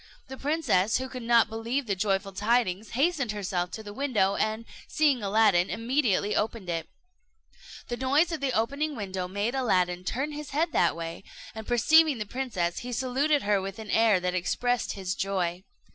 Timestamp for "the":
0.29-0.37, 1.85-1.95, 3.83-3.93, 7.87-7.97, 8.93-8.97, 12.17-12.25